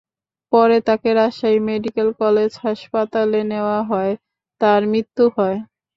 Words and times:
পরে 0.51 0.77
তাঁকে 0.87 1.09
Rajshahi 1.13 1.59
medical 1.67 2.09
college 2.21 2.51
হাসপাতালে 2.63 3.39
নেওয়া 3.51 3.79
হলে 3.89 4.13
তাঁর 4.61 4.81
মৃত্যু 4.91 5.23
হয়। 5.35 5.57